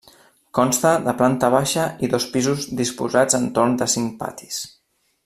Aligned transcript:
Consta 0.59 0.93
de 1.07 1.13
planta 1.19 1.51
baixa 1.57 1.85
i 2.07 2.11
dos 2.13 2.27
pisos 2.37 2.65
disposats 2.83 3.41
entorn 3.41 3.77
de 3.83 3.93
cinc 3.97 4.21
patis. 4.25 4.59